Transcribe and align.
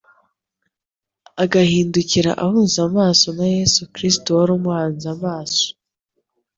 agihindukira 1.43 2.31
ahuza 2.43 2.79
amaso 2.89 3.27
na 3.37 3.45
Yesu 3.55 3.81
Kristo 3.93 4.27
wari 4.37 4.51
umuhanze 4.57 5.05
amaso. 5.15 5.65